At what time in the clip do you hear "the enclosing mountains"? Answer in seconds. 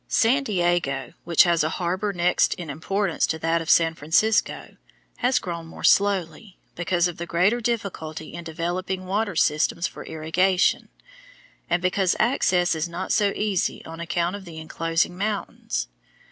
14.43-15.87